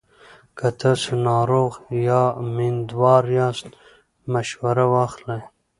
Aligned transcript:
که 0.57 0.67
تاسو 0.79 1.11
ناروغ 1.27 1.71
یا 2.07 2.23
میندوار 2.55 3.23
یاست، 3.37 3.67
مشوره 4.31 4.85
واخلئ. 4.93 5.41